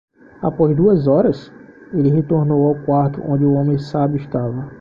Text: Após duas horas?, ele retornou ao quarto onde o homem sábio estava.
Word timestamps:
Após 0.41 0.75
duas 0.75 1.05
horas?, 1.05 1.53
ele 1.93 2.09
retornou 2.09 2.65
ao 2.69 2.83
quarto 2.85 3.21
onde 3.23 3.45
o 3.45 3.53
homem 3.53 3.77
sábio 3.77 4.17
estava. 4.19 4.67